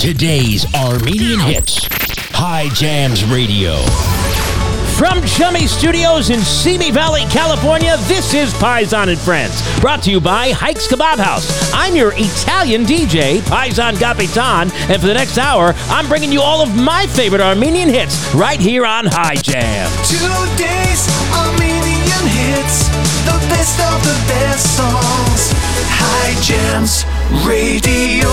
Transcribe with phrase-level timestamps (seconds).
[0.00, 1.86] Today's Armenian Hits.
[2.32, 3.76] Hye Jams Radio.
[4.96, 10.18] From Chummy Studios in Simi Valley, California, this is Paisan and Friends, brought to you
[10.18, 11.70] by Haig's Kabob House.
[11.74, 16.62] I'm your Italian DJ, Paisan Capitan, and for the next hour, I'm bringing you all
[16.62, 19.90] of my favorite Armenian hits right here on Hye Jam.
[20.06, 22.88] Today's Armenian hits,
[23.28, 25.52] the best of the best songs,
[25.92, 27.04] Hye Jams
[27.46, 28.30] Radio.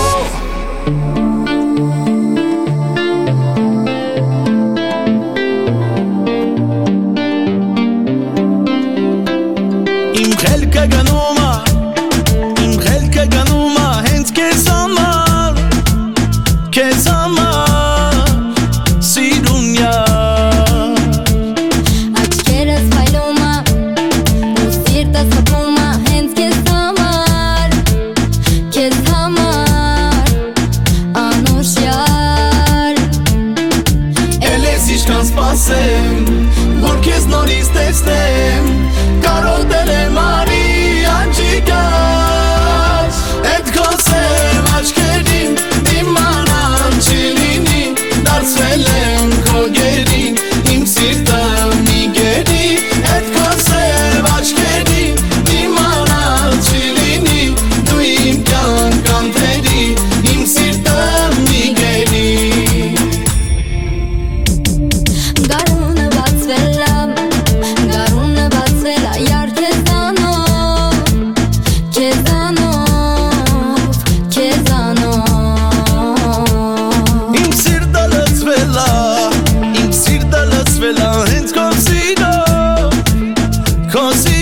[83.98, 84.37] Consigo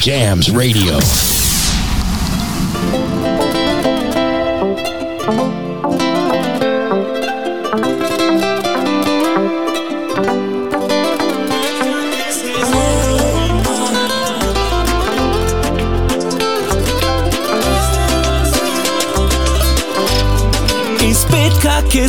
[0.00, 0.98] Jams Radio.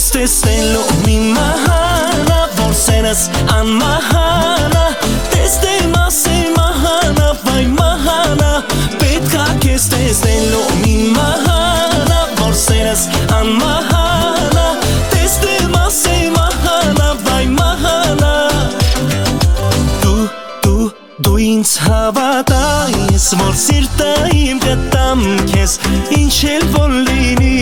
[0.02, 4.98] Este celo, mi mahana, bolseras, an mahana,
[5.32, 6.26] desde más
[9.82, 14.78] stessa e lo mi mahana Vorseras an mahana
[15.12, 18.34] Desde mase mahana vai mahana
[20.02, 20.14] Tu,
[20.62, 20.76] tu,
[21.24, 24.12] du ինձ հավատայիս Որ սիրտը
[24.44, 25.74] իմ կտամ քեզ
[26.20, 27.58] Ինչ էլ որ լինի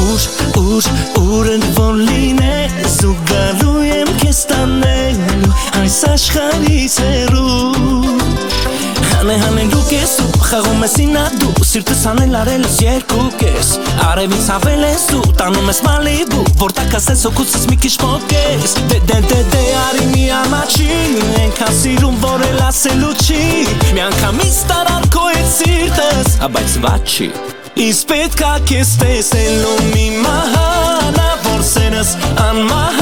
[0.00, 0.26] Ուր,
[0.62, 0.90] ուր,
[1.26, 8.21] ուր ընդ որ լինես Ու գալու եմ քեզ տանելու Այս աշխարից հեռու
[9.22, 13.68] Հանե հանելուկ ես ու խաղում ես ինա դու Սիրտս անել արել ես երկու կես
[14.02, 18.98] Արևից ավել ես ու տանում ես մալիբու Որ տակաս ես օգուցս մի քիչ մոկես Դե
[19.12, 20.88] դե դե դե արի մի ամաչի
[21.36, 23.46] Ենքան սիրում որ էլ ասելու չի
[23.84, 27.30] Մի անգամից տարար քո հետ սիրտս Աբայց վատ չի
[27.86, 32.12] Իս պետքա քեզ տեսելու մի մահանա Որ սենս
[32.48, 33.01] անմահանա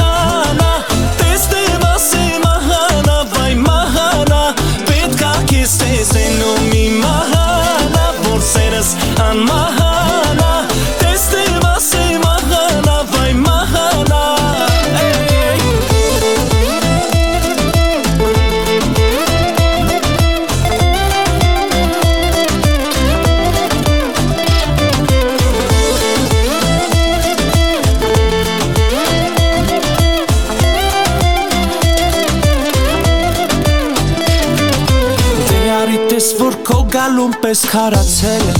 [37.01, 38.57] որ քո գալուն պես քարացել եմ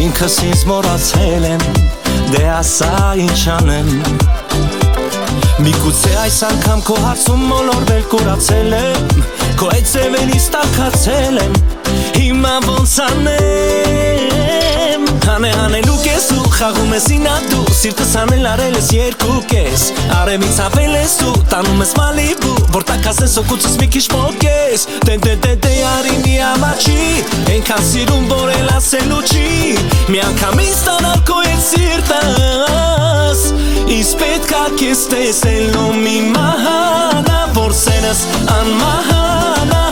[0.00, 1.64] Ինքս ինձ մոռացել եմ
[2.32, 3.90] Դե ասա ինչ անեմ
[5.60, 9.04] Միգուցե այս անգամ քո հարցում մոլորվել կուրացել եմ
[9.60, 11.54] Քո այդ ծևերից տակացել եմ
[12.16, 14.95] Հիմա ոնց անեմ
[15.26, 20.58] Հանե հանելուկ ես ու խաղում ես ինա դու Սիրտս անել արել ես երկու կես Արեմից
[20.62, 25.34] ավել ես ու տանում ես մալիբու Որ տակաս ես օգուցս մի քիչ մոկես Դե դե
[25.46, 27.00] դե դե արի մի ամաչի
[27.56, 29.50] Ենքան սիրում որ էլ ասելու չի
[30.14, 33.42] Մի անգամից տանալ քո հետ սիրտս
[33.96, 38.22] Իս պետքա քեզ տեսելու մի մահանա Որ սենս
[38.60, 39.85] անմահանա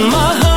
[0.00, 0.47] on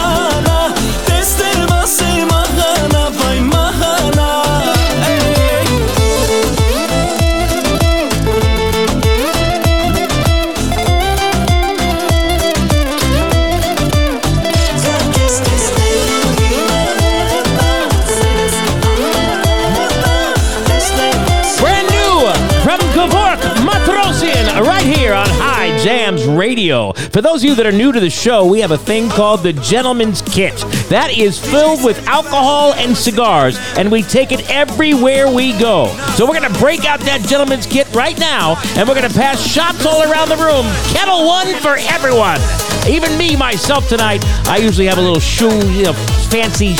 [26.36, 26.94] Radio.
[26.94, 29.42] For those of you that are new to the show, we have a thing called
[29.42, 30.56] the Gentleman's Kit.
[30.90, 35.88] That is filled with alcohol and cigars, and we take it everywhere we go.
[36.16, 39.18] So we're going to break out that Gentleman's Kit right now, and we're going to
[39.18, 40.66] pass shots all around the room.
[40.94, 42.40] Ketel One for everyone.
[42.88, 45.94] Even me, myself, tonight, I usually have a little shoe, you know,
[46.30, 46.76] fancy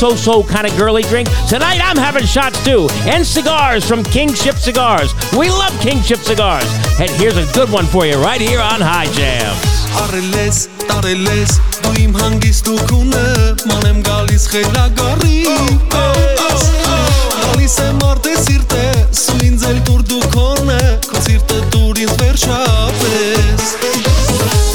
[0.00, 1.28] so-so kind of girly drink.
[1.46, 5.12] Tonight I'm having shots too, and cigars from Kingship Cigars.
[5.32, 6.64] We love Kingship Cigars.
[7.00, 9.68] And here's a good one for you right here on High Jams.
[10.02, 13.22] Արելես, տարելես, դու իմ հանգիստությունը
[13.70, 15.38] մանեմ գալիս խելագարի
[15.94, 16.66] պես
[17.40, 18.84] Գալիս եմ արդե սիրտե,
[19.16, 23.72] սու ինձ էլ դուր դու քոնը, քո սիրտը դուր ինձ վերջապես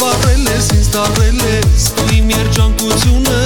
[0.02, 3.45] Վառելես, ինձ տարելես, դու իմ երջանկությունը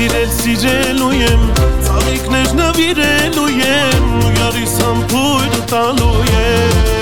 [0.00, 1.42] Սիրել, սիրել, սիրելու եմ,
[1.84, 6.99] ծաղիկներ նվիրելու եմ, ու յարիս համբույր տալու եմ։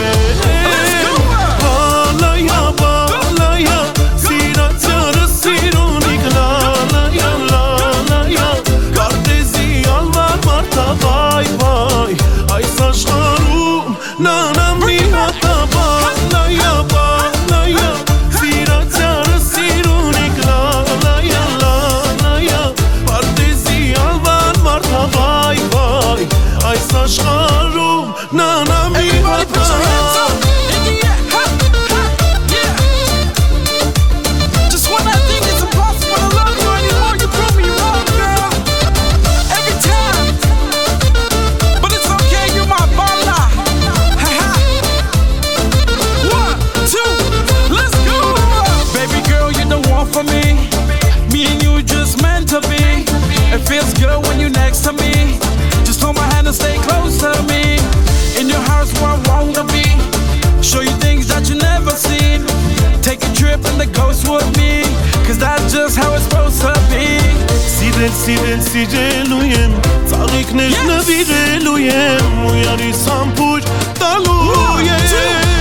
[63.78, 64.82] the ghost with me
[65.26, 67.18] Cause that's just how it's supposed to be.
[67.56, 69.72] Сидеть, сидеть, сиделуем
[70.08, 73.64] Цари книжно виделуем Мой арисан путь
[73.98, 75.57] далуем One, two, three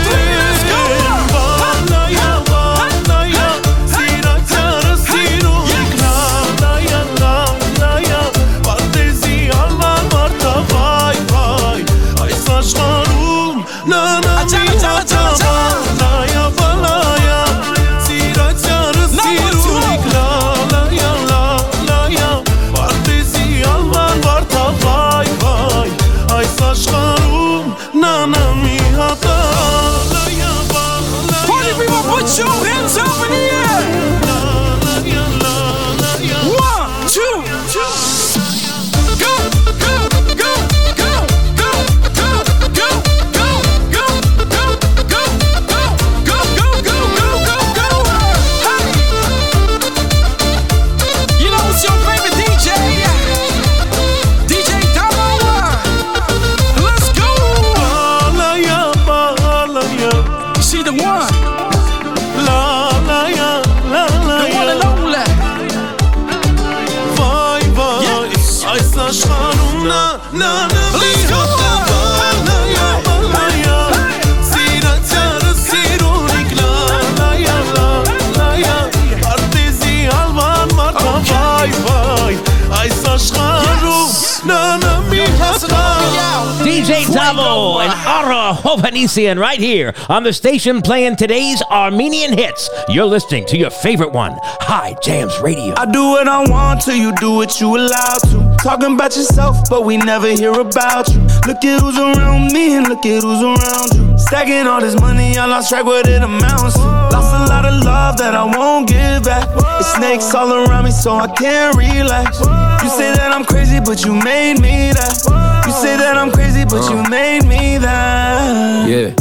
[89.07, 92.69] Hovhannisyan right here on the station playing today's Armenian hits.
[92.89, 95.73] You're listening to your favorite one, Hye Jams Radio.
[95.77, 98.57] I do what I want to, you do what you allowed to.
[98.61, 101.21] Talking about yourself, but we never hear about you.
[101.47, 104.17] Look at who's around me and look at who's around you.
[104.17, 106.79] Stacking all this money, I lost track what it amounts to.
[107.15, 109.47] Lost a lot of love that I won't give back.
[109.79, 112.39] It's snakes all around me, so I can't relax.
[112.83, 115.63] You say that I'm crazy, but you made me that.
[115.65, 118.66] You say that I'm crazy, but you made me that.
[118.88, 119.12] Yeah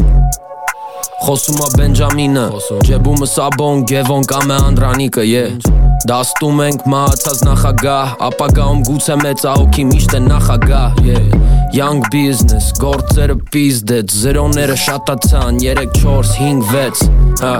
[1.27, 2.45] Խոսում է Բենջամինը
[2.87, 5.73] Ջեբումս աբոն Գևոն կամ է Անդրանիկը yeah
[6.07, 13.41] Դաստում ենք մահացած նախագահ Ապագայում գուցե մեծ ահոքի միշտ է նախագահ yeah Young business, գործերը
[13.51, 17.53] պիզդեց Զրոները շատացան 3, 4, 5, 6 Հա,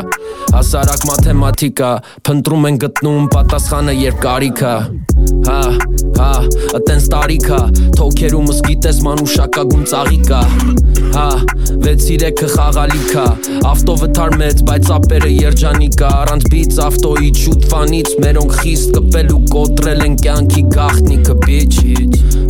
[0.55, 1.89] հասարակ մաթեմատիկա
[2.25, 4.71] Փնտրում են գտնում պատասխանը երբ կարիքա
[5.49, 5.59] Հա,
[6.17, 6.31] հա,
[6.79, 7.59] ատենց տարիքա
[7.99, 10.41] Թոքերումս գիտես մանուշակագում ծաղիկա
[11.17, 11.27] Հա,
[11.85, 13.27] 6-3-ը խաղալիքա
[13.73, 20.19] Ավտովը թարմեց, բայց ապերը երջանիկա Առանց բից ավտոյի շուտվանից Մերոնք խիստ կպել ու կոտրել են
[20.25, 21.83] կյանքի գաղտնիքը, bitch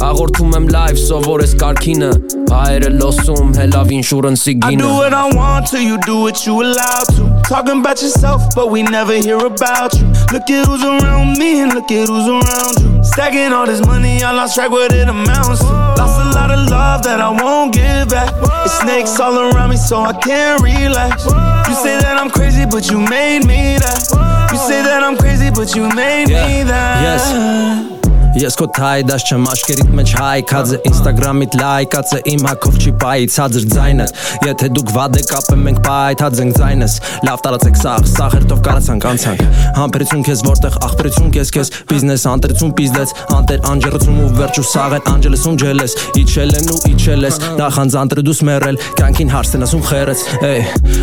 [0.02, 2.12] Աղորդում եմ live, սովոր ես կարքինը
[2.52, 6.56] Հայերը լոսում, հելավ ինշուրենսի I գինը do what I want to, you do what you
[6.62, 7.28] allowed to.
[7.48, 10.08] Talking about yourself, but we never hear about you.
[10.34, 13.04] Look at who's around me and look at who's around you.
[13.04, 15.72] Stacking all this money, I lost track what it amounts to.
[16.00, 18.34] Lost a lot of love that I won't give back.
[18.66, 21.26] It's snakes all around me, so I can't relax.
[21.26, 24.52] You say that I'm crazy, but you made me that.
[24.52, 27.02] You say that I'm crazy, but you made me that.
[27.02, 27.95] Yes.
[28.37, 34.07] Ես քո թայդաշ չեմ աշկերիտ մեջ հայքածը Instagram-իդ լայկածը իմ հակով չի պայի ցածր ձայնը
[34.45, 39.07] Եթե դուք վադ եք ապեմ մենք պայթած ենք ձայնս Լավ տարածեք սաղ, սաղ հերթով կարացանք
[39.13, 39.45] անցանք
[39.79, 45.11] Համբերություն քեզ որտեղ աղբերություն քեզ քեզ Բիզնես անտրություն պիզդեց Անտեր անջերծում ու վերջ ու սաղեր
[45.17, 49.67] անջելես ու ջելես Իչել են ու իչել ես Նախանձ անտրը դուս մերել Կյանքին հարց են
[49.67, 50.61] ասում խերեց Էй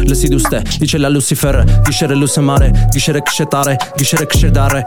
[0.10, 4.84] լսի դուստե իչելա լուսիֆերը Գիշերը լուսը մարե Գիշերը քշե տարե Գիշերը քշե դարե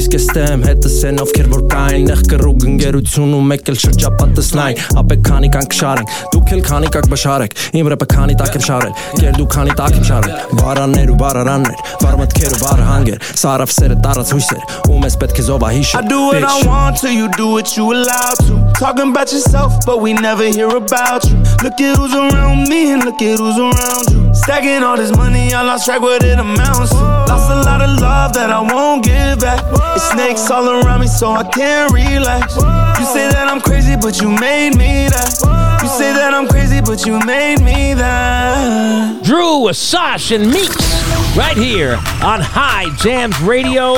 [0.00, 4.50] Իսկ ես ստեմ հետս են ովքեր որ կային Նեղ կռու գնգերություն ու մեկ էլ շրջապատս
[4.58, 8.64] նայն Ապեք քանի կան կշարենք Դուք էլ քանի կակ բշարեք Իմ ռեպը քանի տակ եմ
[8.66, 13.98] շարել Կեր դու քանի տակ եմ շարել Բարաններ ու բարարաններ Վարմտքեր ու բարհանգեր Սարավ սերը
[14.06, 17.28] տարած հույսեր Ու մեզ պետք է զովա հիշել I do what I want to, you
[17.36, 18.72] do what you allowed to.
[18.78, 21.36] Talking about yourself, but we never hear about you.
[21.62, 24.34] Look at who's around me and look at who's around you.
[24.34, 27.19] Stacking all this money, I lost track what it amounts to.
[27.30, 29.62] Lost a lot of love that I won't give back.
[29.94, 32.56] It's snakes all around me, so I can't relax.
[32.56, 35.38] You say that I'm crazy, but you made me that.
[35.80, 39.22] You say that I'm crazy, but you made me that.
[39.22, 40.90] Drew, Sash, and Meeks
[41.36, 43.94] right here on Hye Jams Radio.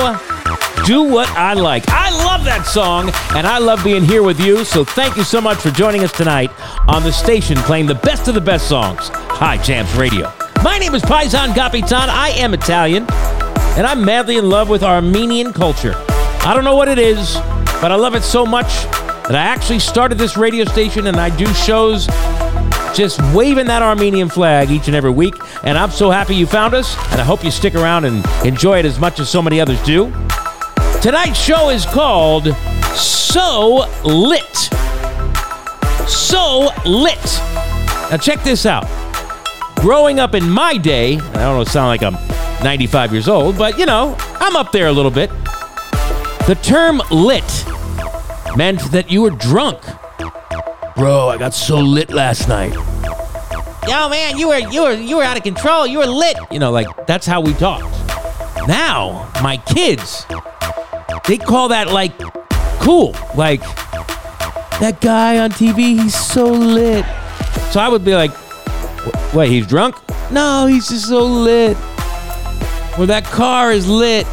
[0.85, 1.85] Do what I like.
[1.87, 4.63] I love that song, and I love being here with you.
[4.63, 6.51] So thank you so much for joining us tonight
[6.87, 10.31] on the station playing the best of the best songs, Hye Jams Radio.
[10.63, 12.09] My name is Paisan Capitan.
[12.09, 13.05] I am Italian,
[13.75, 15.93] and I'm madly in love with Armenian culture.
[15.97, 17.35] I don't know what it is,
[17.81, 18.67] but I love it so much
[19.27, 22.07] that I actually started this radio station and I do shows
[22.95, 25.35] just waving that Armenian flag each and every week.
[25.63, 28.79] And I'm so happy you found us, and I hope you stick around and enjoy
[28.79, 30.13] it as much as so many others do.
[31.01, 32.55] Tonight's show is called
[32.95, 34.55] So Lit.
[36.07, 37.21] So Lit.
[38.09, 39.02] Now, check this out.
[39.83, 42.13] Growing up in my day, I don't know, sound like I'm
[42.63, 45.29] 95 years old, but you know, I'm up there a little bit.
[46.47, 47.43] The term lit
[48.55, 49.81] meant that you were drunk.
[50.95, 52.73] Bro, I got so lit last night.
[53.85, 55.85] Yo, man, you were you were you were out of control.
[55.85, 56.37] You were lit.
[56.49, 57.83] You know, like that's how we talked.
[58.65, 60.25] Now, my kids,
[61.27, 62.17] they call that like
[62.79, 63.13] cool.
[63.35, 63.59] Like
[64.79, 67.03] that guy on TV, he's so lit.
[67.71, 68.42] So I would be like, "Wh-
[69.33, 69.95] wait, he's drunk?
[70.31, 71.77] No, he's just so lit.
[72.97, 74.27] Or that car is lit.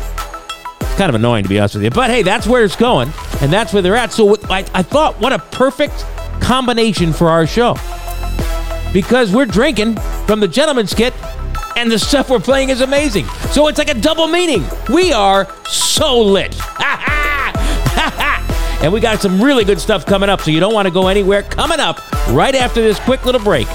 [0.80, 1.90] It's kind of annoying to be honest with you.
[1.90, 3.10] But hey, that's where it's going,
[3.40, 4.12] and that's where they're at.
[4.12, 6.04] So I, I thought, what a perfect
[6.40, 7.76] combination for our show.
[8.92, 11.14] Because we're drinking from the gentleman's kit,
[11.76, 13.26] and the stuff we're playing is amazing.
[13.52, 14.64] So it's like a double meaning.
[14.92, 16.54] We are so lit.
[18.82, 21.08] and we got some really good stuff coming up, so you don't want to go
[21.08, 21.42] anywhere.
[21.42, 23.66] Coming up right after this quick little break,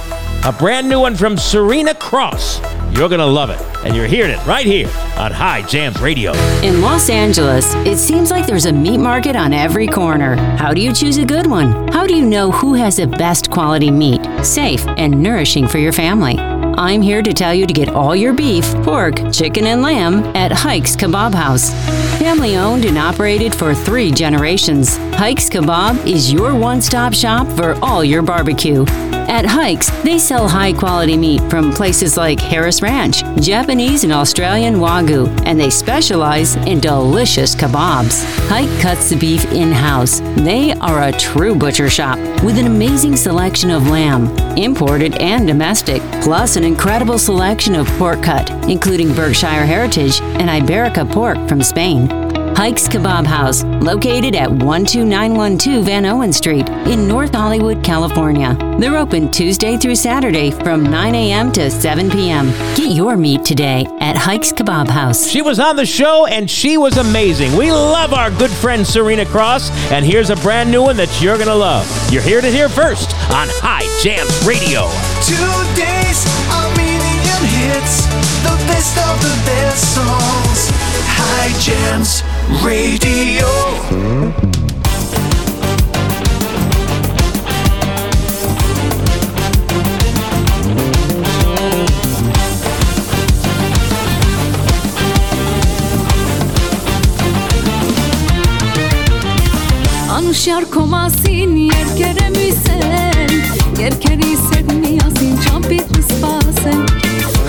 [0.45, 2.61] a brand new one from Sarina Cross.
[2.95, 3.59] You're going to love it.
[3.83, 6.33] And you're hearing it right here on Hye Jams Radio.
[6.61, 10.35] In Los Angeles, it seems like there's a meat market on every corner.
[10.57, 11.87] How do you choose a good one?
[11.87, 15.91] How do you know who has the best quality meat, safe and nourishing for your
[15.91, 16.37] family?
[16.37, 20.51] I'm here to tell you to get all your beef, pork, chicken, and lamb at
[20.51, 21.71] Haig's Kabob House.
[22.19, 27.73] Family owned and operated for three generations, Haig's Kabob is your one stop shop for
[27.81, 28.85] all your barbecue.
[29.27, 34.75] At Haig's, they sell high quality meat from places like Harris Ranch, Japanese and Australian
[34.75, 38.23] Wagyu, and they specialize in delicious kebabs.
[38.49, 40.19] Haig cuts the beef in house.
[40.37, 46.01] They are a true butcher shop with an amazing selection of lamb, imported and domestic,
[46.21, 52.24] plus an incredible selection of pork cut, including Berkshire Heritage and Iberica pork from Spain.
[52.55, 58.55] Haig's Kabob House, located at 12912 Vanowen Street in North Hollywood, California.
[58.79, 61.51] They're open Tuesday through Saturday from 9 a.m.
[61.51, 62.51] to 7 p.m.
[62.75, 65.27] Get your meat today at Haig's Kabob House.
[65.27, 67.57] She was on the show and she was amazing.
[67.57, 71.35] We love our good friend Sarina Cross, and here's a brand new one that you're
[71.35, 71.85] going to love.
[72.11, 74.87] You're here to hear first on Hye Jams Radio.
[75.27, 75.35] Two
[75.75, 78.07] Today's Armenian hits,
[78.47, 80.71] the best of the best songs.
[81.17, 83.47] Hye Jams Radio.
[100.11, 103.29] Anuşar komasin yer kere müsen
[103.79, 106.85] Yer kere hissetmiyorsun çampit ispasen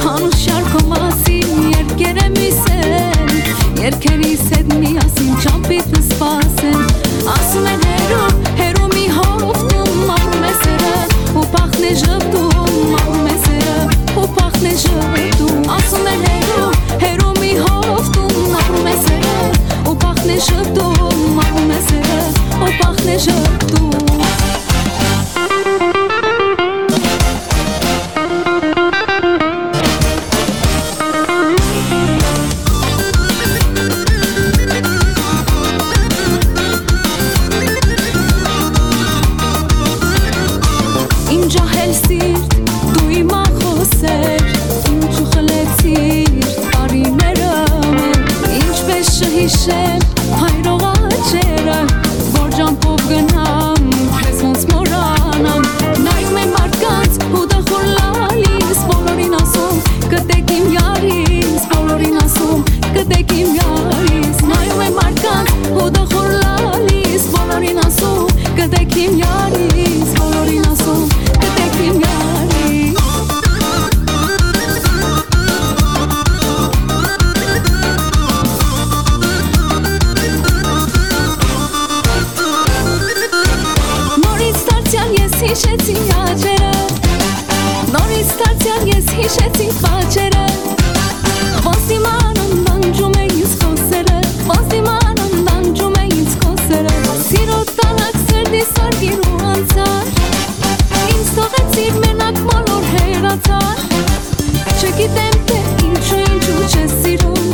[0.08, 3.35] Anuşar komasin yer kere müsen
[3.86, 6.80] Ներքևիս հետ միասին ճամպիտ սպասեմ
[7.30, 8.22] Ասում են հերո,
[8.58, 10.96] հերո մի հարովտում Ապրում է սերը,
[11.38, 13.76] ու պախն է ժպտում Ապրում է սերը,
[14.22, 16.66] ու պախն է ժպտում Ասում են հերո,
[17.04, 19.38] հերո մի հարովտում Ապրում է սերը,
[19.86, 22.20] ու պախն է ժպտում Ապրում է սերը,
[22.58, 24.05] ու պախն է ժպտում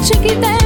[0.02, 0.61] chiquita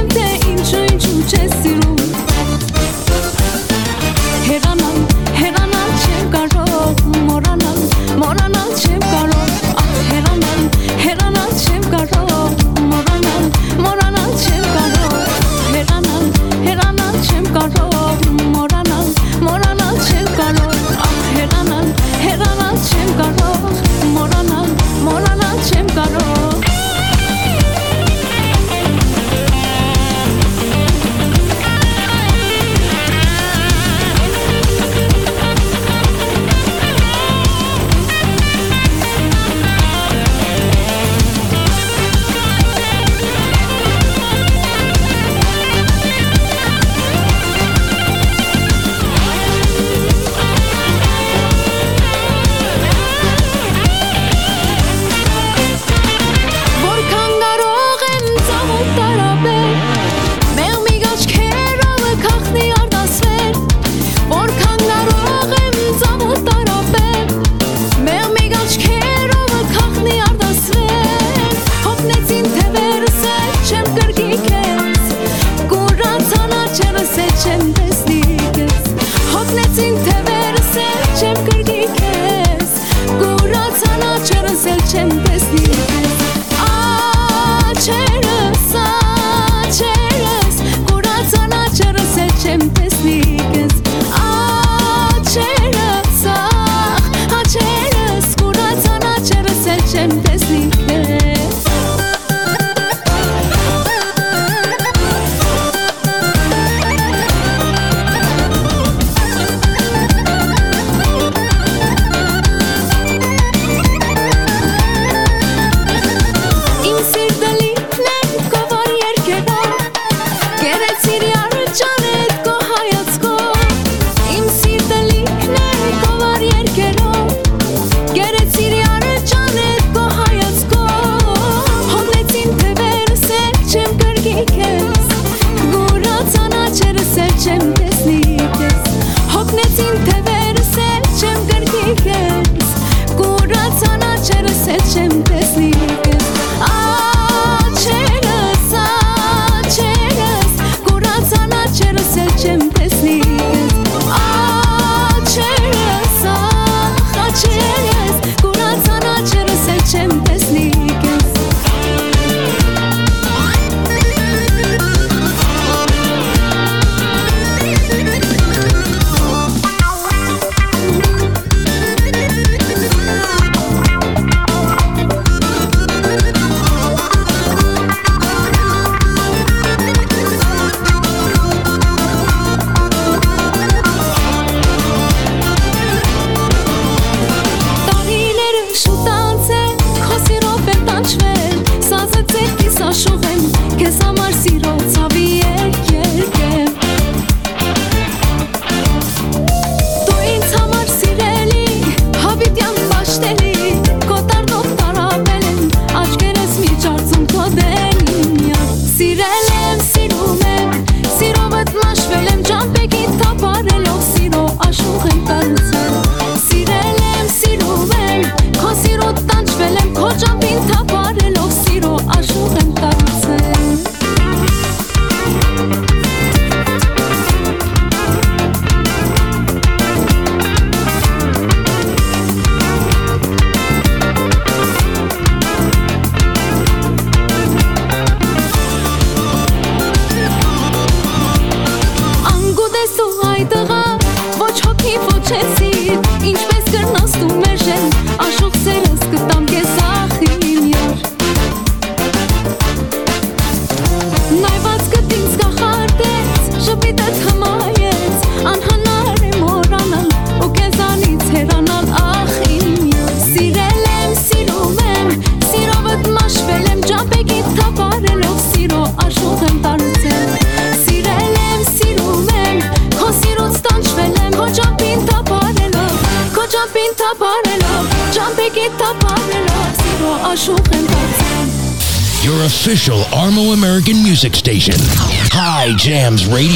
[286.17, 286.46] Jams Radio.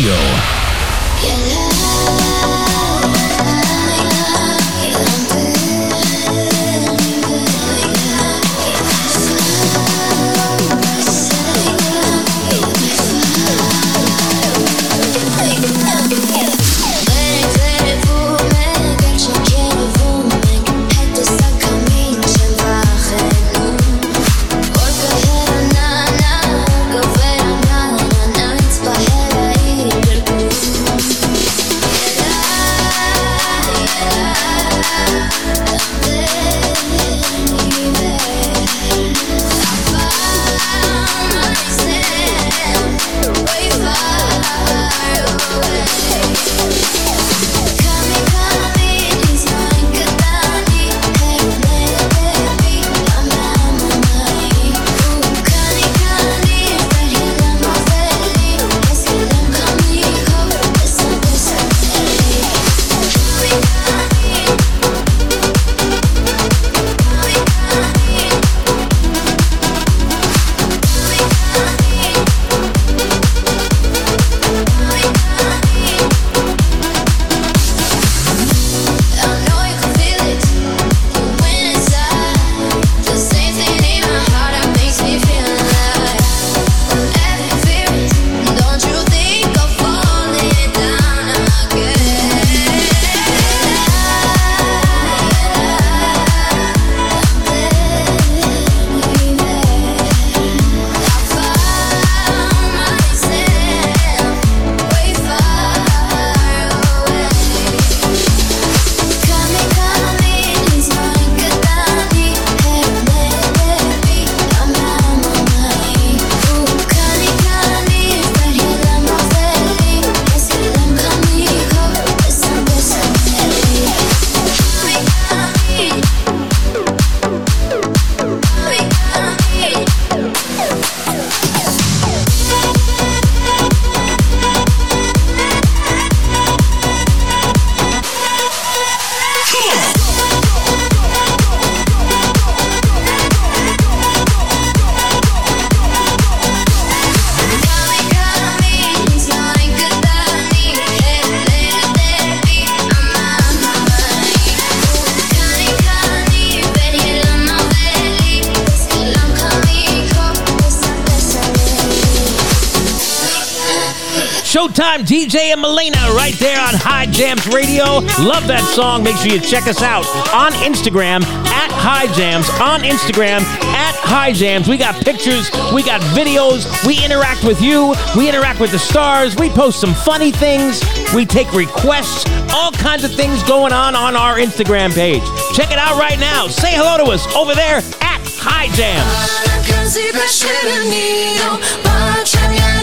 [164.52, 168.04] Showtime DJ and Malena right there on Hye Jams Radio.
[168.20, 169.02] Love that song.
[169.02, 170.04] Make sure you check us out
[170.36, 172.50] on Instagram at Hye Jams.
[172.60, 174.68] On Instagram at Hye Jams.
[174.68, 179.38] We got pictures, we got videos, we interact with you, we interact with the stars,
[179.38, 180.84] we post some funny things,
[181.16, 185.24] we take requests, all kinds of things going on on our Instagram page.
[185.56, 186.48] Check it out right now.
[186.48, 189.08] Say hello to us over there at Hye Jams.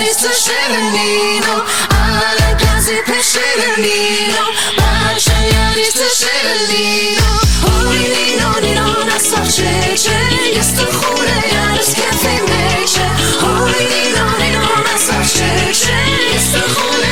[0.09, 1.53] jestem szeleniną
[1.91, 4.43] Ale klasykę szeleniną
[4.77, 7.27] Patrzę, ja jestem szeleniną
[7.79, 10.19] Olininą, niną na sławczycie
[10.53, 13.11] Jestem chule, ja rozkwiaty mycie
[13.43, 15.95] Olininą, niną na sławczycie
[16.35, 17.08] Jestem chule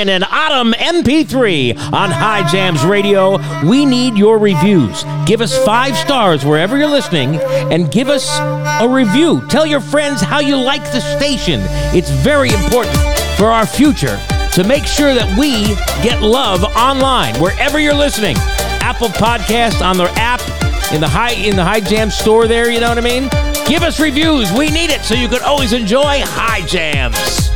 [0.00, 3.36] in an Aram MP3 on Hye Jams Radio.
[3.68, 5.04] We need your reviews.
[5.26, 8.26] Give us five stars wherever you're listening and give us
[8.80, 9.46] a review.
[9.48, 11.60] Tell your friends how you like the station.
[11.94, 12.96] It's very important
[13.36, 14.18] for our future
[14.54, 15.66] to make sure that we
[16.02, 18.36] get love online wherever you're listening.
[18.80, 20.40] Apple Podcast on their app
[20.94, 23.28] in the high in the Hye Jam store there, you know what I mean?
[23.68, 24.50] Give us reviews.
[24.52, 27.49] We need it so you can always enjoy Hye Jams.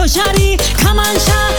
[0.00, 1.49] koşari kaman şah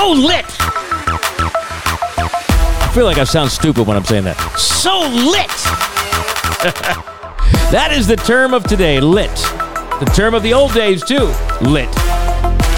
[0.00, 0.46] so lit.
[2.82, 4.38] I feel like I sound stupid when I'm saying that.
[4.58, 5.50] So lit.
[7.70, 9.30] That is the term of today, lit.
[10.00, 11.88] The term of the old days, too, lit.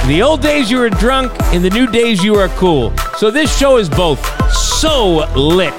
[0.02, 1.32] In the old days, you were drunk.
[1.54, 2.92] In the new days, you are cool.
[3.16, 4.20] So this show is both
[4.52, 5.72] so lit.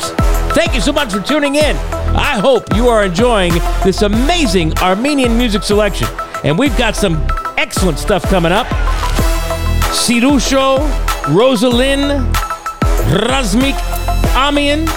[0.56, 1.76] Thank you so much for tuning in.
[2.16, 6.08] I hope you are enjoying this amazing Armenian music selection.
[6.44, 7.24] And we've got some
[7.56, 8.66] excellent stuff coming up.
[9.94, 12.02] Sirusho, Rosa Lynn,
[13.10, 13.78] Razmik
[14.34, 14.88] Amyan,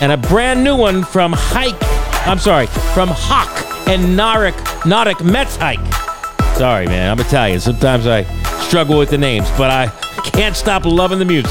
[0.00, 1.74] and a brand new one from Hike.
[2.26, 3.48] I'm sorry, from Hak
[3.88, 4.52] and Narek,
[4.82, 5.84] Narek Mets Hayq.
[6.56, 7.58] Sorry, man, I'm Italian.
[7.58, 8.22] Sometimes I
[8.60, 9.88] struggle with the names, but I
[10.22, 11.50] can't stop loving the music.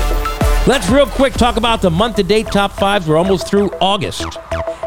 [0.65, 3.05] Let's real quick talk about the month to date top fives.
[3.05, 4.26] We're almost through August.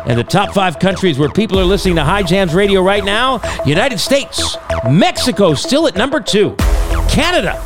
[0.07, 3.41] And the top five countries where people are listening to Hye Jams Radio right now
[3.67, 4.57] United States,
[4.89, 6.57] Mexico still at number two,
[7.09, 7.59] Canada,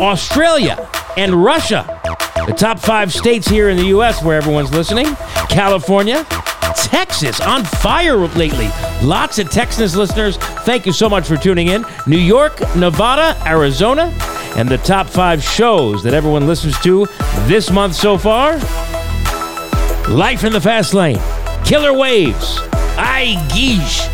[0.00, 2.00] Australia, and Russia.
[2.46, 4.22] The top five states here in the U.S.
[4.22, 5.14] where everyone's listening
[5.48, 6.26] California,
[6.76, 8.68] Texas on fire lately.
[9.02, 10.36] Lots of Texas listeners.
[10.36, 11.84] Thank you so much for tuning in.
[12.06, 14.12] New York, Nevada, Arizona,
[14.56, 17.06] and the top five shows that everyone listens to
[17.46, 18.58] this month so far
[20.08, 21.18] Life in the Fast Lane,
[21.64, 22.58] Killer Waves,
[22.96, 24.06] I Geesh,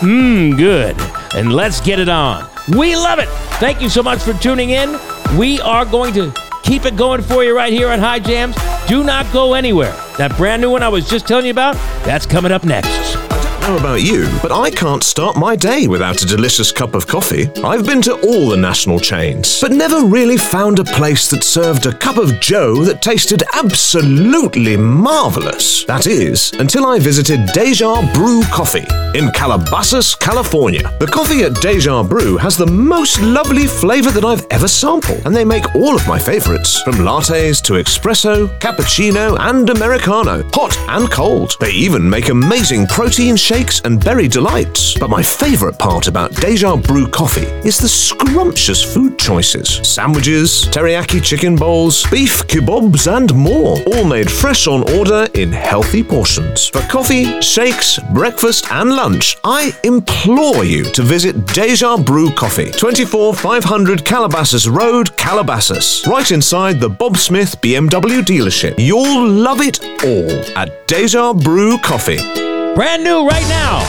[0.00, 0.96] Mmm, good.
[1.34, 2.55] And let's get it on.
[2.68, 3.28] We love it.
[3.60, 4.98] Thank you so much for tuning in.
[5.38, 6.32] We are going to
[6.64, 8.56] keep it going for you right here on Hye Jams.
[8.88, 9.94] Do not go anywhere.
[10.18, 13.25] That brand new one I was just telling you about, that's coming up next.
[13.66, 17.48] Know about you, but I can't start my day without a delicious cup of coffee.
[17.64, 21.86] I've been to all the national chains, but never really found a place that served
[21.86, 25.84] a cup of Joe that tasted absolutely marvelous.
[25.86, 28.86] That is, until I visited Deja Brew Coffee
[29.18, 30.88] in Calabasas, California.
[31.00, 35.34] The coffee at Deja Brew has the most lovely flavor that I've ever sampled, and
[35.34, 41.10] they make all of my favorites, from lattes to espresso, cappuccino, and americano, hot and
[41.10, 41.56] cold.
[41.58, 44.98] They even make amazing protein shakes and berry delights.
[44.98, 49.80] But my favorite part about Deja Brew Coffee is the scrumptious food choices.
[49.82, 56.04] Sandwiches, teriyaki chicken bowls, beef kebabs, and more, all made fresh on order in healthy
[56.04, 56.66] portions.
[56.66, 64.04] For coffee, shakes, breakfast, and lunch, I implore you to visit Deja Brew Coffee, 24500
[64.04, 68.74] Calabasas Road, Calabasas, right inside the Bob Smith BMW dealership.
[68.76, 72.55] You'll love it all at Deja Brew Coffee.
[72.76, 73.80] Brand new right now.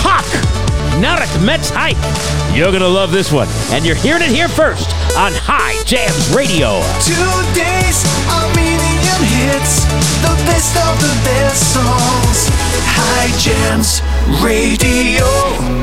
[0.00, 0.24] Hak,
[1.02, 1.96] Narek Mets Hayq.
[2.56, 3.46] You're going to love this one.
[3.68, 4.88] And you're hearing it here first
[5.18, 6.80] on Hye Jams Radio.
[7.04, 9.84] Today's Armenian hits,
[10.24, 12.48] the best of the best songs.
[12.88, 14.00] Hye Jams
[14.42, 15.75] Radio.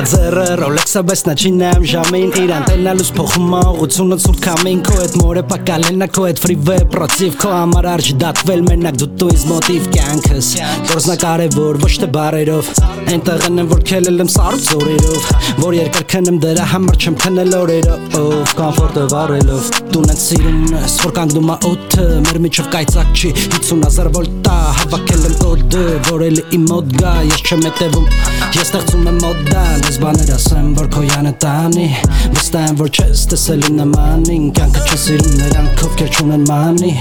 [0.00, 4.94] Իրա ձերը Rolex-ը բես նա չի նայում ժամին Իրան տենալուս փոխում ուղությունը ցուրտ կամին Քո
[4.96, 9.44] հետ մորը պակալենա քո հետ freeway պրոցիվ Քո համար արժի դատվել մենակ դու դու իզ
[9.50, 10.48] մոտիվ կյանքս
[10.88, 12.70] Որզնա կարևոր ոչ թե բարերով
[13.10, 15.28] Այնտեղ եմ որ քելել եմ սարուց զորերով
[15.60, 20.96] Որ երկար քնեմ դրա համար չեմ քնել օրերով Ով կամֆորտը վառելով Դուն են սիրում ես
[21.04, 26.26] որ կանգնում ա օդը Մեր միջով կայծակ չի 50 հազար վոլտա Հավաքել եմ կոդը որ
[26.30, 28.10] էլի իմ մոտ գա Ես չեմ հետևում
[28.60, 31.86] Ես ստեղծում եմ մոդան Ես բաներ ասեմ որ քո յանը տանի
[32.30, 36.92] Վստահ եմ որ չես տեսել նմանին Կյանքը չես սիրում նրանք ովքեր չունեն մանի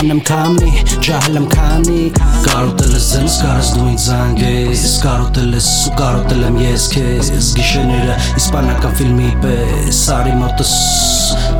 [0.00, 0.72] Անեմ քամի,
[1.06, 2.02] ջահել եմ քանի
[2.44, 8.18] Կարոտել ես ինձ, կարս դու ինձ զանգես Կարոտել ես ու կարոտել եմ ես քեզ Գիշերները
[8.42, 10.74] իսպանական ֆիլմի պես Սարի մոտս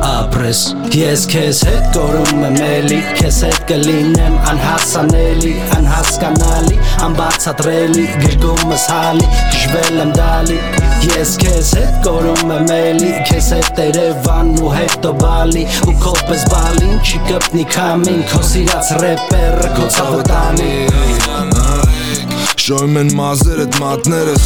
[0.05, 0.63] ապրես
[0.95, 6.79] Ես քեզ հետ կորում եմ էլի Քեզ հետ կլինեմ անհասանելի Անհասկանալի,
[7.09, 10.74] անբացատրելի Գրկումս հալի, գժվել եմ դալի
[11.15, 16.47] Ես քեզ հետ կորում եմ էլի Քեզ հետ Երևան ու հետո բալի Ու քո պես
[16.53, 19.91] բալին չի կպնի քամին Քո սիրած ռեպերը քո
[22.65, 24.45] Շոյում են մազերդ մատներս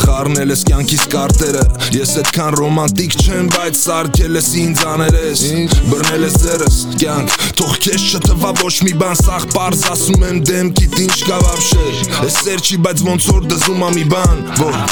[0.00, 1.60] Խառնել ես կյանքիս կարտերը
[1.94, 5.44] Ես այդքան ռոմանտիկ չեմ, բայց սարքել ես ինձ աներես
[5.92, 10.98] Բռնել ես ձերս, կյանք Թող քեզ չտվա ոչ մի բան Սաղ պարզ ասում եմ դեմքիդ
[11.04, 11.86] ինչ կա վաբշե
[12.26, 14.82] Ես սեր չի, բայց ոնց որ դզում ա մի բան Որ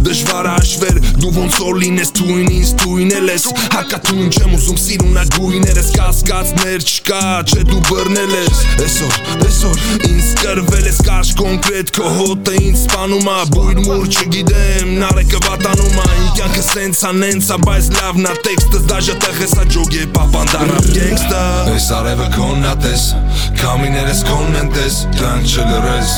[0.00, 5.24] Դժվար է հաշվել, դու ոնց որ լինես թույն ինձ թույնել ես Հակատուն չեմ ուզում սիրունա
[5.34, 12.10] գույներս Կասկածներ չկա, չէ դու բռնել ես Այսօր, այսօր ինձ կրվել ես կարճ կոնկրետ Քո
[12.16, 17.48] հոտը ինձ սպանում ա, բույր մուր չգիտեմ Նարեկը վատանում ա, իմ կյանքը սենց ա նենց
[17.50, 21.42] ա Բայց լավն ա տեքստս, դաժը տեղես ա ջոգ է պապանդարապ գենգստա
[21.74, 23.06] Այս արևը քոնն ա տես,
[23.62, 26.16] կամիներս քոնն են տես Դրանք չլրես,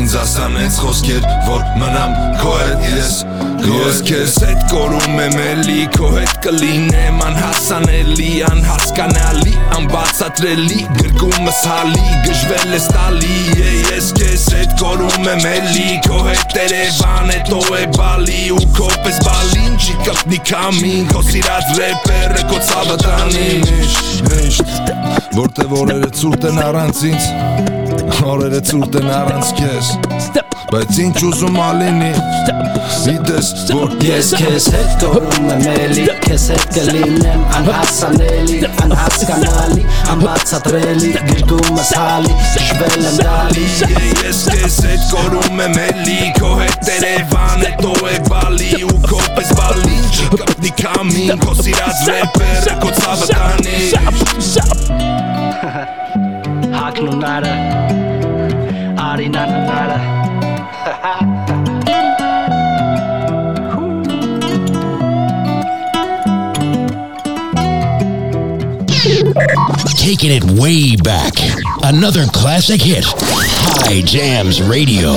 [0.00, 3.16] ինձ ասան ենց խոսքեր, որ մնամ քո հետ ես
[3.66, 12.76] Ես քեզ հետ կորում եմ էլի, քո հետ կլինեմ անհասանելի, անհասկանալի, անբացատրելի, գրկումս հալի, գժվել
[12.76, 13.38] ես տալի,
[13.90, 19.20] ես քեզ հետ կորում եմ էլի, քո հետ Երևան հետո է բալի ու քո պես
[19.26, 24.74] բալին չի կպնի կամին, քո սիրած ռեպերը քո ցավը տանի Միշտ, միշտ,
[25.36, 27.30] որտե որերը ցուրտ են առանց ինձ,
[28.34, 29.94] օրերը ցուրտ են առանց քեզ
[30.76, 32.08] Բայց ինչ ուզում ալինի
[33.06, 41.92] Գիտես որ Ես քեզ հետ կորում եմ էլի Քեզ հետ կլինեմ անհասանելի Անհասկանալի, անբացատրելի Գրկումս
[41.96, 42.34] հալի,
[42.66, 43.64] շվել եմ դալի
[44.26, 49.50] Ես քեզ հետ կորում եմ էլի Քո հետ Երևան հետո է բալի Ու քո պես
[49.62, 53.78] բալին չկպնի կամին Քո սիրած ռեպերը քո ցավը տանի
[56.76, 57.16] Հակն ու
[69.96, 71.32] Taking it way back.
[71.82, 73.04] Another classic hit.
[73.04, 75.14] High Jams Radio.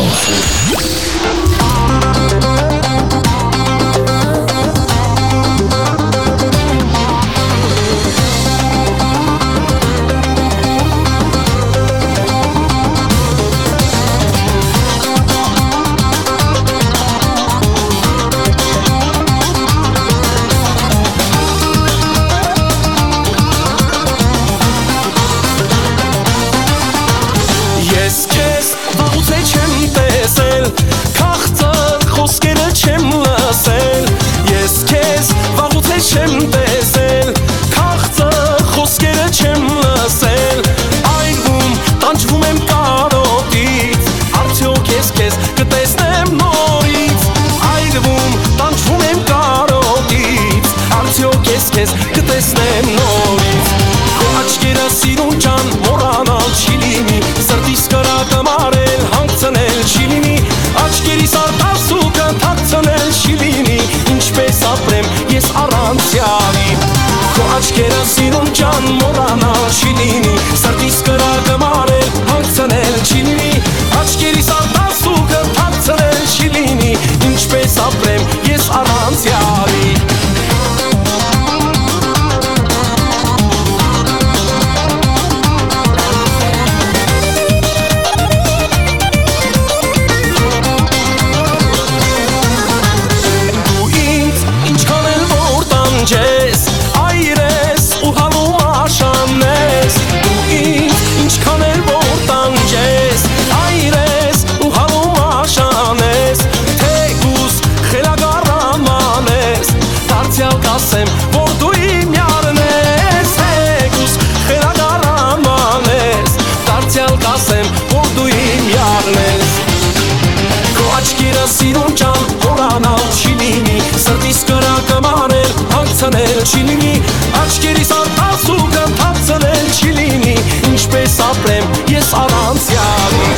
[126.50, 126.94] Չի լինի
[127.40, 130.34] Աչքերիս արտասուկը թաքցնել չի լինի
[130.70, 133.30] Ինչպես ապրեմ ես առանց յարի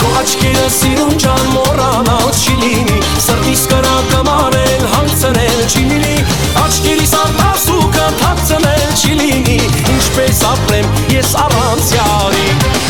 [0.00, 6.16] Քո աչքերը սիրուն ջան մոռանալ չի լինի Սրտիս կրա կմարել հանգցնել չի լինի
[6.64, 9.60] Աչքերիս արտասուկը թաքցնել չի լինի
[9.96, 12.85] Ինչպես ապրեմ ես առանց յարի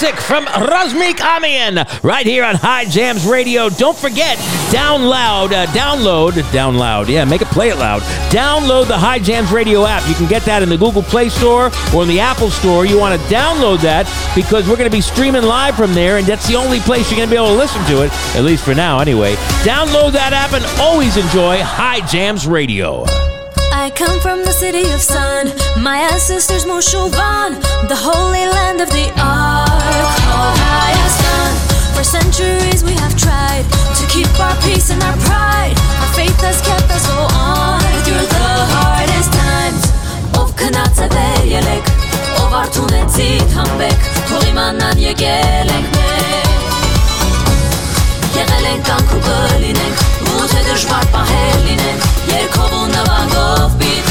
[0.00, 3.68] classic from Razmik Amyan right here on Hye Jams Radio.
[3.68, 4.38] Don't forget,
[4.72, 8.00] down loud, uh, download, down loud, yeah, make it play it loud.
[8.32, 10.08] Download the Hye Jams Radio app.
[10.08, 12.86] You can get that in the Google Play Store or in the Apple Store.
[12.86, 16.26] You want to download that because we're going to be streaming live from there, and
[16.26, 18.64] that's the only place you're going to be able to listen to it, at least
[18.64, 19.34] for now, anyway.
[19.64, 23.04] Download that app and always enjoy Hye Jams Radio.
[23.80, 25.48] I come from the city of sun.
[25.80, 27.56] My ancestors Moshovan,
[27.88, 31.52] the holy land of the Ark of Hayastan.
[31.96, 33.64] For centuries we have tried
[33.96, 35.72] to keep our peace and our pride.
[35.96, 39.88] Our faith has kept us go on through the hardest times.
[40.36, 41.88] Ով քնած է վեր ելեք,
[42.36, 46.68] ով արթունեցի թամբեք, թող իմանան եկել ենք մենք։
[48.36, 51.98] Եղել ենք կանք ու կլինենք Գուցե դժվար պահեր լինեն
[52.30, 54.09] Երկով ու նվագով բիտ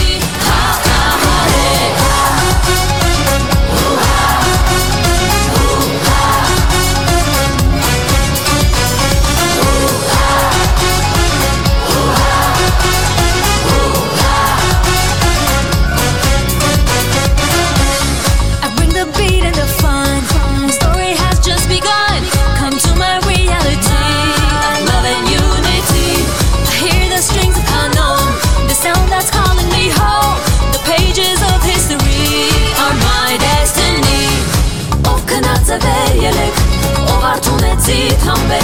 [38.30, 38.59] tomber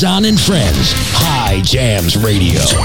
[0.00, 0.94] Paisan and Friends.
[1.12, 2.79] Hye Jams Radio.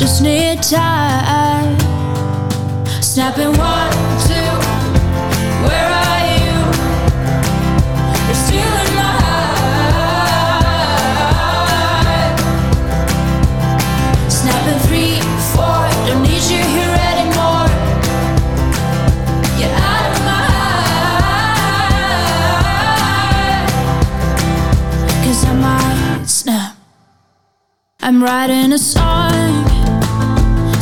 [0.00, 1.78] Just need time.
[3.02, 3.92] Snapping one,
[4.26, 4.50] two,
[5.66, 6.56] where are you?
[8.26, 9.60] You're still in my heart.
[14.32, 15.20] Snapping three,
[15.52, 17.68] four, don't need you here anymore.
[19.58, 20.44] Get out of my
[20.80, 21.60] heart.
[25.24, 26.74] Cause I might snap.
[28.00, 29.69] I'm writing a song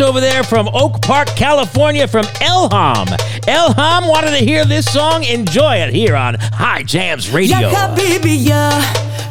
[0.00, 3.06] over there from Oak Park, California, from Elham.
[3.46, 5.24] Elham wanted to hear this song.
[5.24, 7.58] Enjoy it here on Hye Jams Radio.
[8.36, 8.72] Για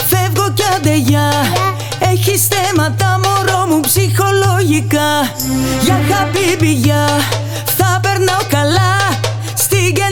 [0.08, 0.64] φεύγω κι
[2.00, 5.32] Έχεις θέματα μωρό μου ψυχολογικά
[5.84, 6.00] Για
[7.78, 9.07] θα περνάω καλά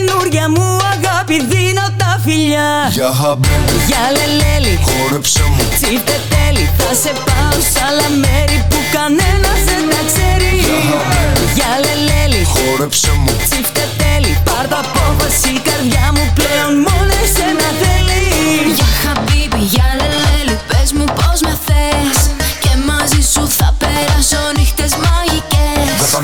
[0.05, 2.71] καινούρια μου αγάπη δίνω τα φιλιά.
[2.97, 5.63] Για χαμπίμπι Για λελέλη Χόρεψε μου.
[5.77, 10.53] Τσίφτε τέλει Θα σε πάω σ' άλλα μέρη που κανένας δεν τα ξέρει.
[11.57, 13.31] Για λελέλη Χόρεψε μου.
[13.49, 18.21] Τσίφτε τέλει Πάρ' το απόφαση η καρδιά μου πλέον μόνο εσένα θέλει.
[18.77, 22.17] Για χαμπίμπι, για λελέλη, πες μου πώς με θες.
[22.63, 25.89] Και μαζί σου θα περάσω νύχτες μαγικές.
[26.01, 26.19] Δεν θα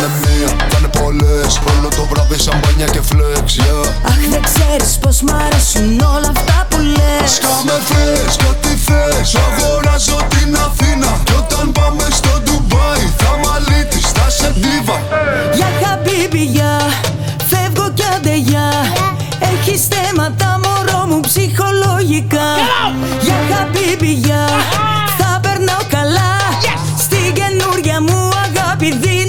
[2.02, 4.10] είναι μία, θα είναι πολλές Όλο το βράδυ σαμπάνια και φλεξ yeah.
[4.10, 7.32] Αχ δεν ξέρεις πως μ' αρέσουν όλα αυτά που λες.
[7.32, 9.36] Σκάμε θες και ό,τι θες.
[9.36, 14.98] Αγοράζω την Αθήνα Κι όταν πάμε στο Ντουμπάι Θα μαλίτης, θα σε δίβα.
[15.54, 16.74] Για χαμπίμπι για
[17.50, 18.68] Φεύγω κι άντε για
[19.52, 22.50] Έχεις θέματα μωρό μου ψυχολογικά.
[23.22, 24.46] Για χαμπίμπι για
[25.18, 26.34] Θα περνάω καλά.
[26.98, 29.21] Στην καινούρια μου αγάπη δίνω τα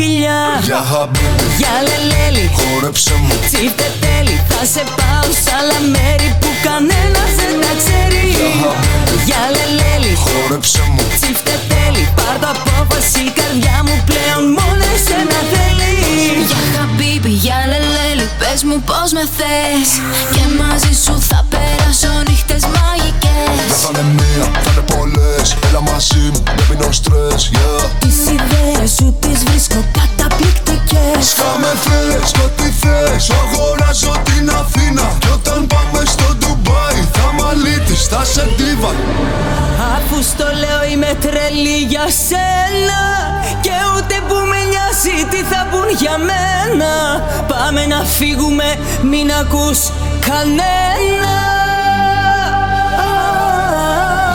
[0.00, 0.40] φιλιά.
[0.68, 3.34] Για χαμπίμπι Για λελέλη Χόρεψε μου.
[3.48, 8.24] Τσίφτε τέλει Θα σε πάω σ' άλλα μέρη που κανένας δεν τα ξέρει.
[9.28, 11.02] Για λελέλη Χόρεψε μου.
[11.16, 15.92] Τσίφτε τέλει Πάρ' το απόφαση η καρδιά μου πλέον μόνο εσένα θέλει.
[16.50, 19.90] Για χαμπίμπι, για λελέλη, πες μου πώς με θες.
[20.34, 22.62] Και μαζί σου θα περάσω νύχτες
[23.46, 25.46] Δεν μαγικές θα είναι μία, θα είναι πολλές.
[25.66, 27.84] Έλα μαζί μου, δεν πίνω στρες yeah.
[28.02, 31.20] Τις ιδέες σου τις βρίσκω καταπληκτικές.
[31.30, 33.22] Σκάμε θες και ό,τι θες.
[33.42, 38.92] Αγοράζω την Αθήνα Κι όταν πάμε στο Ντουμπάι Θα μαλίτης, θα σε δίβα
[39.96, 43.00] Αφού στο λέω είμαι τρελή για σένα
[43.60, 46.92] Και ούτε που με νοιάζει τι θα πουν για μένα
[47.48, 49.78] Πάμε να φύγουμε μην ακούς
[50.28, 51.34] κανένα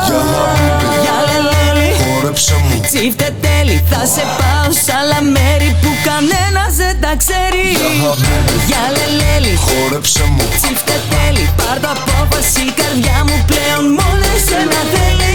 [0.05, 2.79] Για χαμπίμπι Για λελέλη Χόρεψε μου.
[2.87, 7.65] Τσίφτε τέλει θα σε πάω σ' άλλα μέρη που κανένας δεν τα ξέρει.
[7.81, 9.53] Χαμπίμπι Για λελέλη.
[9.65, 10.43] Χόρεψε μου.
[10.61, 15.31] Τσίφτε τέλει πάρ' το απόφαση η καρδιά μου πλέον μόνο εσένα θέλει.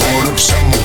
[0.00, 0.78] Χόρεψε μου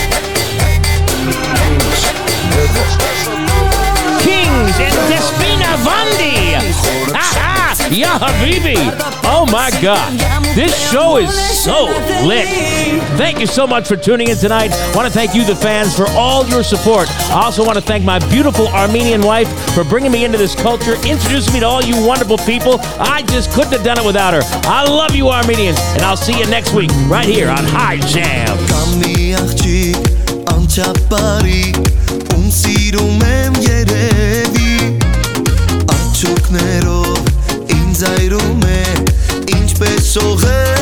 [4.79, 6.55] is Despina Vandi.
[7.13, 8.75] Ah, ya habibi.
[9.23, 10.19] Oh my God.
[10.55, 11.85] This show is so
[12.25, 12.47] lit.
[13.17, 14.71] Thank you so much for tuning in tonight.
[14.95, 17.09] Want to thank you, the fans, for all your support.
[17.29, 20.95] I also want to thank my beautiful Armenian wife for bringing me into this culture,
[21.05, 22.79] introducing me to all you wonderful people.
[22.99, 24.41] I just couldn't have done it without her.
[24.67, 28.57] I love you, Armenians, and I'll see you next week right here on Hye Jam.
[32.35, 33.55] ում սիրում եմ
[36.15, 38.79] Աչուկներով ինձ այրում է
[39.57, 40.74] Ինչպես սողեր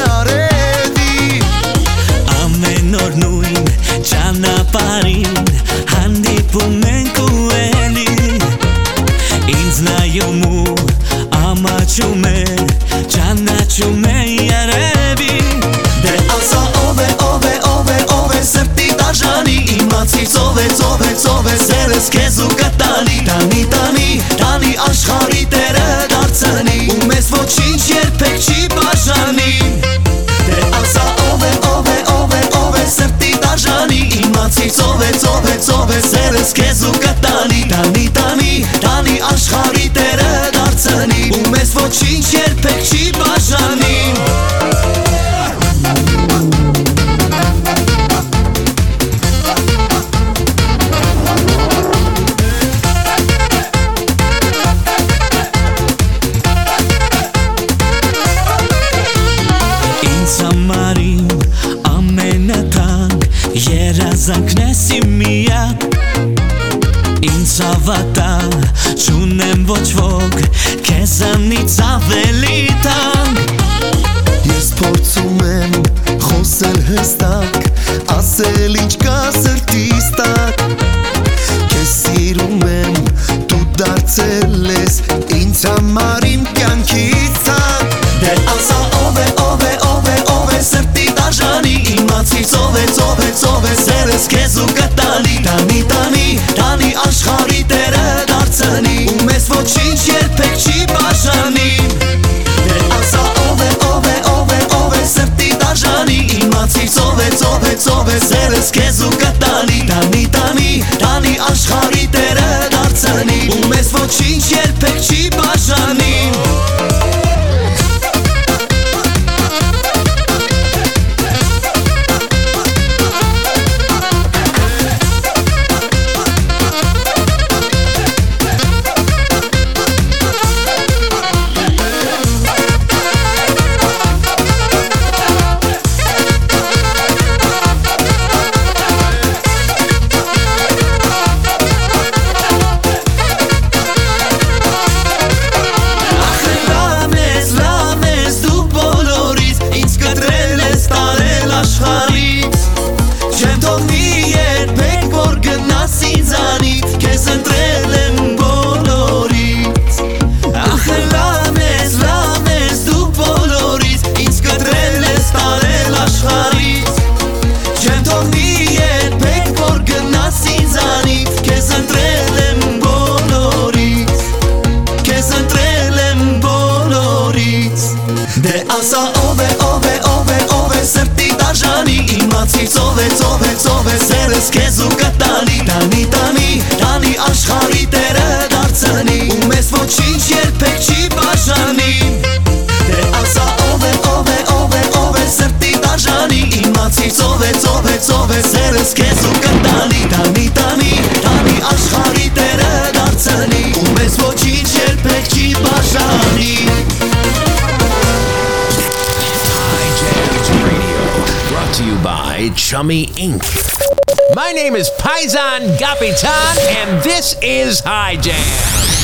[212.83, 214.35] Dummy Inc.
[214.35, 219.02] My name is Paisan Capitan, and this is Hye Jam.